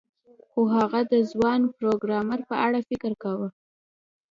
[0.49, 3.49] خو هغه د ځوان پروګرامر په اړه فکر کاوه